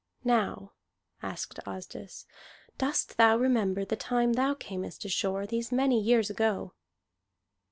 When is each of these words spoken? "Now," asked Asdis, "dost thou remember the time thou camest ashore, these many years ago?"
"Now," 0.23 0.71
asked 1.21 1.59
Asdis, 1.67 2.25
"dost 2.79 3.17
thou 3.17 3.37
remember 3.37 3.85
the 3.85 3.95
time 3.95 4.33
thou 4.33 4.55
camest 4.55 5.05
ashore, 5.05 5.45
these 5.45 5.71
many 5.71 6.01
years 6.01 6.27
ago?" 6.27 6.73